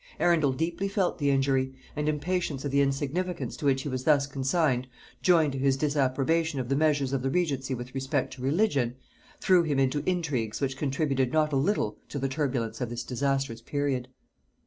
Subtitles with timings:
[0.19, 4.25] Arundel deeply felt the injury; and impatience of the insignificance to which he was thus
[4.25, 4.87] consigned,
[5.21, 8.95] joined to his disapprobation of the measures of the regency with respect to religion,
[9.39, 13.61] threw him into intrigues which contributed not a little to the turbulence of this disastrous
[13.61, 14.07] period.